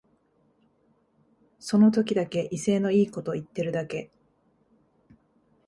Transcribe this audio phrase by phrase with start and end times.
[1.59, 4.09] その時だけ威勢のいいこと言ってるだけ